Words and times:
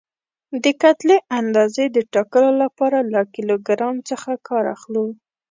د 0.63 0.65
کتلې 0.81 1.17
اندازې 1.39 1.83
د 1.95 1.97
ټاکلو 2.13 2.51
لپاره 2.63 2.97
له 3.13 3.21
کیلو 3.33 3.55
ګرام 3.67 3.95
څخه 4.09 4.31
کار 4.47 4.63
اخلو. 4.75 5.05